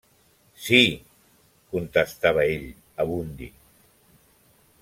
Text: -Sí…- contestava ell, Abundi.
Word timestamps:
-Sí…- 0.61 1.01
contestava 1.75 2.47
ell, 2.55 2.67
Abundi. 3.05 3.55